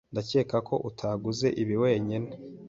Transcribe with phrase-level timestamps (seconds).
[0.13, 2.29] Ndakeka ko utaguze ibi wenyine.